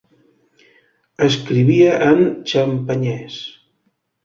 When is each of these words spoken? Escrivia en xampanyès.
Escrivia 1.25 1.93
en 2.09 2.25
xampanyès. 2.55 3.39